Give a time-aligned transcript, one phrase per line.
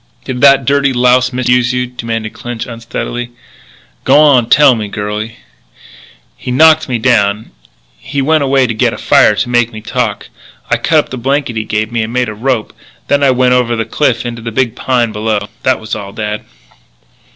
[0.25, 3.29] "Did that dirty louse misuse you?" demanded Clinch unsteadily.
[4.03, 5.35] "G'wan tell me, girlie."
[6.35, 7.51] "He knocked me down....
[7.99, 10.29] He went away to get fire to make me talk.
[10.71, 12.73] I cut up the blanket they gave me and made a rope.
[13.09, 15.49] Then I went over the cliff into the big pine below.
[15.61, 16.45] That was all, dad."